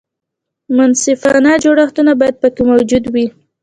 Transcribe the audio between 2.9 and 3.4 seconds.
وي.